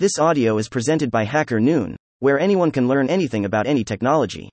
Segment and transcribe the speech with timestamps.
[0.00, 4.48] This audio is presented by Hacker Noon, where anyone can learn anything about any technology.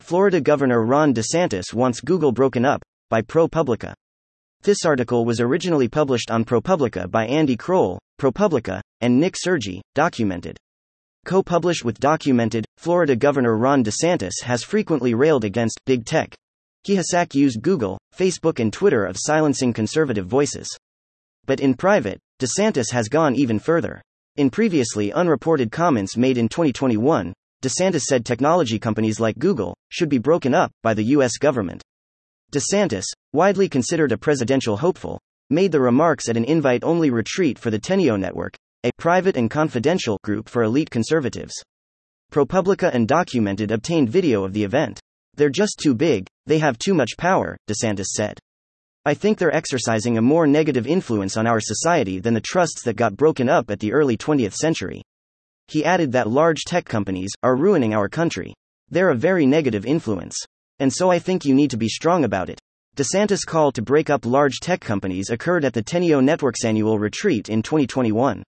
[0.00, 3.94] Florida Governor Ron DeSantis wants Google broken up by ProPublica.
[4.60, 10.58] This article was originally published on ProPublica by Andy Kroll, ProPublica, and Nick Surgey, documented.
[11.24, 16.34] Co published with Documented, Florida Governor Ron DeSantis has frequently railed against big tech.
[16.82, 20.68] He has accused Google, Facebook, and Twitter of silencing conservative voices.
[21.46, 24.02] But in private, DeSantis has gone even further.
[24.36, 30.18] In previously unreported comments made in 2021, DeSantis said technology companies like Google should be
[30.18, 31.38] broken up by the U.S.
[31.38, 31.84] government.
[32.52, 37.70] DeSantis, widely considered a presidential hopeful, made the remarks at an invite only retreat for
[37.70, 41.54] the Teneo Network, a private and confidential group for elite conservatives.
[42.32, 44.98] ProPublica and Documented obtained video of the event.
[45.36, 48.40] They're just too big, they have too much power, DeSantis said.
[49.06, 52.96] I think they're exercising a more negative influence on our society than the trusts that
[52.96, 55.02] got broken up at the early 20th century.
[55.68, 58.54] He added that large tech companies are ruining our country.
[58.88, 60.36] They're a very negative influence.
[60.78, 62.58] And so I think you need to be strong about it.
[62.96, 67.48] DeSantis' call to break up large tech companies occurred at the Teneo Network's annual retreat
[67.48, 68.42] in 2021.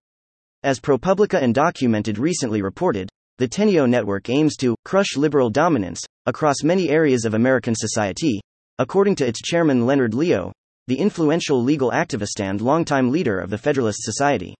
[0.63, 6.63] As ProPublica and Documented recently reported, the Teneo network aims to crush liberal dominance across
[6.63, 8.41] many areas of American society,
[8.79, 10.51] according to its chairman Leonard Leo,
[10.87, 14.55] the influential legal activist and longtime leader of the Federalist Society.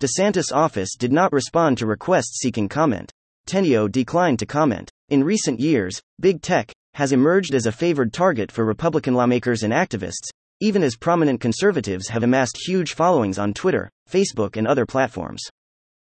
[0.00, 3.12] DeSantis' office did not respond to requests seeking comment.
[3.46, 4.90] Teneo declined to comment.
[5.10, 9.72] In recent years, big tech has emerged as a favored target for Republican lawmakers and
[9.72, 10.28] activists,
[10.60, 15.42] even as prominent conservatives have amassed huge followings on Twitter, Facebook, and other platforms.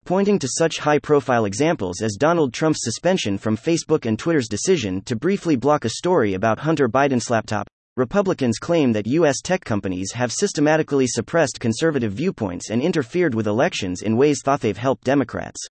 [0.10, 5.02] Pointing to such high profile examples as Donald Trump's suspension from Facebook and Twitter's decision
[5.02, 9.40] to briefly block a story about Hunter Biden's laptop, Republicans claim that U.S.
[9.40, 14.76] tech companies have systematically suppressed conservative viewpoints and interfered with elections in ways thought they've
[14.76, 15.64] helped Democrats.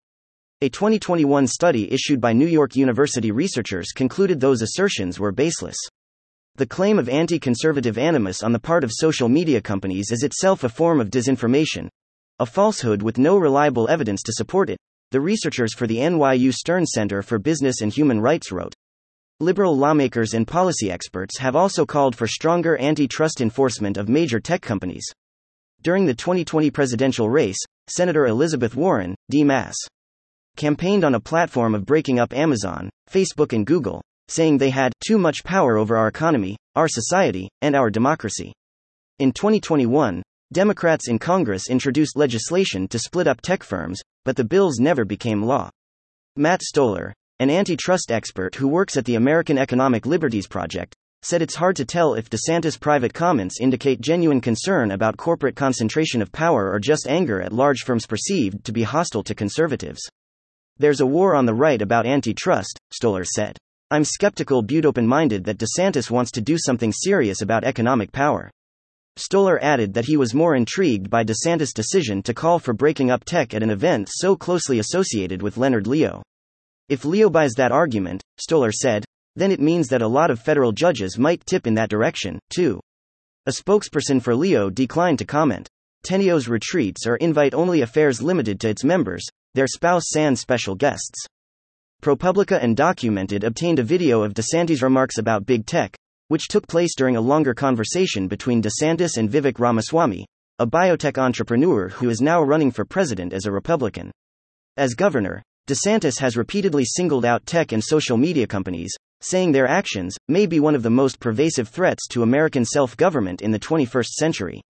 [0.62, 5.78] A 2021 study issued by New York University researchers concluded those assertions were baseless.
[6.58, 10.64] The claim of anti conservative animus on the part of social media companies is itself
[10.64, 11.90] a form of disinformation,
[12.39, 14.77] a falsehood with no reliable evidence to support it,
[15.11, 18.73] the researchers for the NYU Stern Center for Business and Human Rights wrote.
[19.39, 24.61] Liberal lawmakers and policy experts have also called for stronger antitrust enforcement of major tech
[24.61, 25.05] companies.
[25.81, 29.43] During the 2020 presidential race, Senator Elizabeth Warren, D.
[29.43, 29.75] Mass.
[30.55, 35.17] campaigned on a platform of breaking up Amazon, Facebook, and Google, saying they had too
[35.17, 38.54] much power over our economy, our society, and our democracy.
[39.19, 40.21] In 2021,
[40.54, 45.44] Democrats in Congress introduced legislation to split up tech firms, but the bills never became
[45.44, 45.70] law.
[46.38, 51.56] Matt Stoller, an antitrust expert who works at the American Economic Liberties Project, said it's
[51.56, 56.72] hard to tell if DeSantis' private comments indicate genuine concern about corporate concentration of power
[56.72, 60.00] or just anger at large firms perceived to be hostile to conservatives.
[60.78, 63.58] There's a war on the right about antitrust, Stoller said.
[63.92, 68.50] I'm skeptical but open minded that DeSantis wants to do something serious about economic power.
[69.17, 73.26] Stoller added that he was more intrigued by DeSantis' decision to call for breaking up
[73.26, 76.22] tech at an event so closely associated with Leonard Leo.
[76.88, 79.04] If Leo buys that argument, Stoller said,
[79.36, 82.80] then it means that a lot of federal judges might tip in that direction, too.
[83.48, 85.67] A spokesperson for Leo declined to comment.
[86.04, 91.26] Teneo's retreats are invite only affairs limited to its members, their spouse sans special guests.
[92.02, 95.95] ProPublica and Documented obtained a video of DeSantis' remarks about big tech,
[96.27, 100.26] which took place during a longer conversation between DeSantis and Vivek Ramaswamy,
[100.60, 104.11] a biotech entrepreneur who is now running for president as a Republican.
[104.76, 110.16] As governor, DeSantis has repeatedly singled out tech and social media companies, saying their actions
[110.27, 114.08] may be one of the most pervasive threats to American self government in the 21st
[114.08, 114.61] century.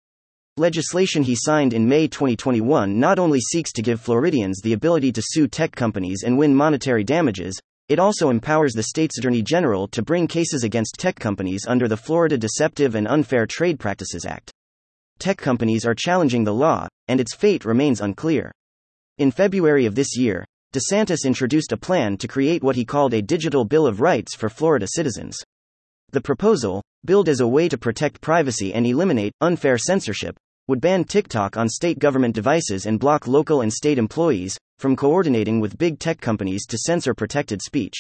[0.58, 5.22] Legislation he signed in May 2021 not only seeks to give Floridians the ability to
[5.24, 7.60] sue tech companies and win monetary damages,
[7.90, 11.96] it also empowers the state's attorney general to bring cases against tech companies under the
[11.96, 14.52] Florida Deceptive and Unfair Trade Practices Act.
[15.20, 18.52] Tech companies are challenging the law, and its fate remains unclear.
[19.18, 23.22] In February of this year, DeSantis introduced a plan to create what he called a
[23.22, 25.38] digital Bill of Rights for Florida citizens.
[26.12, 31.06] The proposal, billed as a way to protect privacy and eliminate unfair censorship, would ban
[31.06, 36.00] TikTok on state government devices and block local and state employees from coordinating with big
[36.00, 37.96] tech companies to censor protected speech.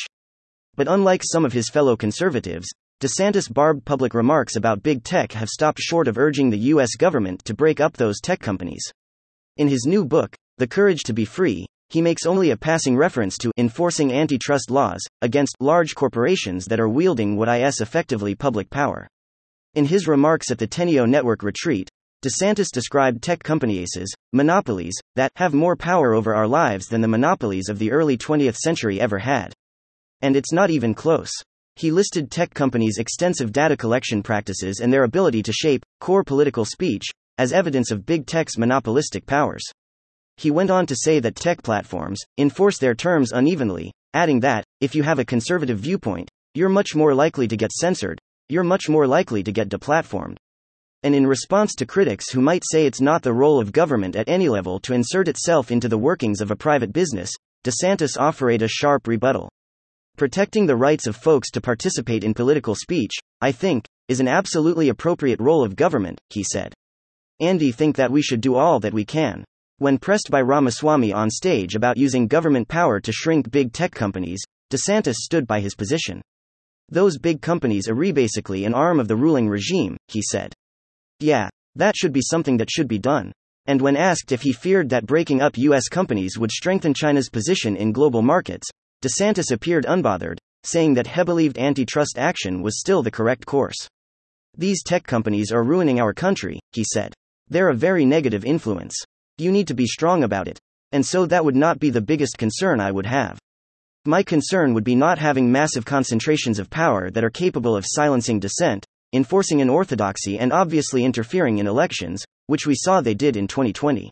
[0.76, 2.68] But unlike some of his fellow conservatives,
[3.00, 6.96] DeSantis' barbed public remarks about big tech have stopped short of urging the U.S.
[6.96, 8.84] government to break up those tech companies.
[9.58, 13.38] In his new book, The Courage to Be Free, he makes only a passing reference
[13.38, 19.08] to enforcing antitrust laws against large corporations that are wielding what is effectively public power.
[19.74, 21.90] In his remarks at the Teneo Network retreat,
[22.26, 27.08] DeSantis described tech companies as monopolies that have more power over our lives than the
[27.08, 29.54] monopolies of the early 20th century ever had.
[30.24, 31.30] And it's not even close.
[31.76, 36.66] He listed tech companies' extensive data collection practices and their ability to shape core political
[36.66, 37.06] speech
[37.38, 39.64] as evidence of big tech's monopolistic powers.
[40.38, 44.96] He went on to say that tech platforms enforce their terms unevenly, adding that, if
[44.96, 49.06] you have a conservative viewpoint, you're much more likely to get censored, you're much more
[49.06, 50.38] likely to get deplatformed.
[51.04, 54.28] And in response to critics who might say it's not the role of government at
[54.28, 57.32] any level to insert itself into the workings of a private business,
[57.64, 59.50] DeSantis offered a sharp rebuttal.
[60.18, 63.12] Protecting the rights of folks to participate in political speech,
[63.42, 66.74] I think, is an absolutely appropriate role of government, he said.
[67.40, 69.44] Andy think that we should do all that we can.
[69.78, 74.42] When pressed by Ramaswamy on stage about using government power to shrink big tech companies,
[74.72, 76.22] DeSantis stood by his position.
[76.90, 80.54] Those big companies are basically an arm of the ruling regime, he said.
[81.20, 83.32] Yeah, that should be something that should be done.
[83.66, 85.88] And when asked if he feared that breaking up U.S.
[85.90, 88.68] companies would strengthen China's position in global markets,
[89.04, 93.88] DeSantis appeared unbothered, saying that he believed antitrust action was still the correct course.
[94.58, 97.14] These tech companies are ruining our country, he said.
[97.50, 98.96] They're a very negative influence.
[99.38, 100.60] You need to be strong about it.
[100.92, 103.38] And so that would not be the biggest concern I would have.
[104.06, 108.40] My concern would be not having massive concentrations of power that are capable of silencing
[108.40, 113.48] dissent, enforcing an orthodoxy, and obviously interfering in elections, which we saw they did in
[113.48, 114.12] 2020.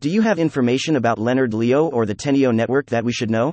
[0.00, 3.52] Do you have information about Leonard Leo or the Teneo network that we should know?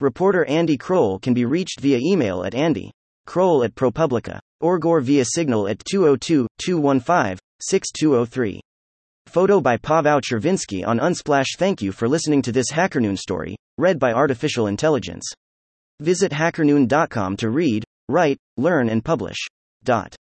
[0.00, 2.90] Reporter Andy Kroll can be reached via email at Andy.
[3.26, 8.60] Kroll at ProPublica.org or via Signal at 202 215 6203.
[9.26, 11.56] Photo by Pavel Chervinsky on Unsplash.
[11.56, 15.24] Thank you for listening to this HackerNoon story, read by Artificial Intelligence.
[16.00, 19.38] Visit hackerNoon.com to read, write, learn, and publish.
[19.84, 20.21] Dot.